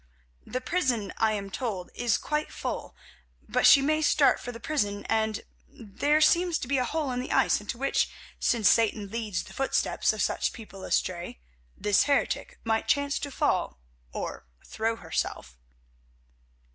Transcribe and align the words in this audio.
"The 0.47 0.61
prison, 0.61 1.13
I 1.19 1.33
am 1.33 1.51
told, 1.51 1.91
is 1.93 2.17
quite 2.17 2.51
full, 2.51 2.95
but 3.47 3.67
she 3.67 3.83
may 3.83 4.01
start 4.01 4.39
for 4.39 4.51
the 4.51 4.59
prison 4.59 5.05
and—there 5.05 6.21
seems 6.21 6.57
to 6.57 6.67
be 6.67 6.79
a 6.79 6.85
hole 6.85 7.11
in 7.11 7.19
the 7.19 7.31
ice 7.31 7.61
into 7.61 7.77
which, 7.77 8.09
since 8.39 8.67
Satan 8.67 9.11
leads 9.11 9.43
the 9.43 9.53
footsteps 9.53 10.11
of 10.11 10.19
such 10.23 10.53
people 10.53 10.83
astray, 10.85 11.39
this 11.77 12.05
heretic 12.05 12.57
might 12.63 12.87
chance 12.87 13.19
to 13.19 13.29
fall—or 13.29 14.47
throw 14.65 14.95
herself." 14.95 15.55